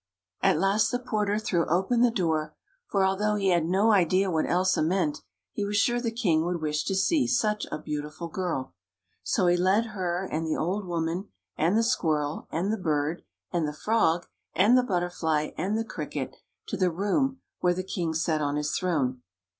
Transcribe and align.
At 0.41 0.57
last 0.57 0.89
the 0.89 0.97
porter 0.97 1.37
threw 1.37 1.67
open 1.67 2.01
the 2.01 2.09
door, 2.09 2.55
for 2.87 3.05
although 3.05 3.35
he 3.35 3.49
had 3.49 3.65
no 3.67 3.91
idea 3.91 4.31
what 4.31 4.49
Elsa 4.49 4.81
meant, 4.81 5.19
he 5.53 5.63
was 5.63 5.77
sure 5.77 6.01
the 6.01 6.09
king 6.11 6.43
would 6.43 6.59
wish 6.59 6.83
to 6.85 6.95
see 6.95 7.27
such 7.27 7.67
a 7.71 7.77
beautiful 7.77 8.27
girl. 8.27 8.73
So 9.21 9.45
he 9.45 9.55
led 9.55 9.89
her, 9.93 10.27
and 10.31 10.47
the 10.47 10.57
old 10.57 10.87
woman, 10.87 11.27
and 11.55 11.77
the 11.77 11.83
squirrel, 11.83 12.47
and 12.51 12.73
the 12.73 12.77
bird, 12.79 13.21
and 13.53 13.67
the 13.67 13.73
frog, 13.73 14.25
and 14.55 14.75
the 14.75 14.81
butterfly, 14.81 15.51
and 15.55 15.77
the 15.77 15.85
cricket, 15.85 16.35
to 16.69 16.77
the 16.77 16.89
room 16.89 17.39
where 17.59 17.75
the 17.75 17.83
king 17.83 18.15
sat 18.15 18.41
on 18.41 18.55
his 18.55 18.75
throne. 18.75 19.21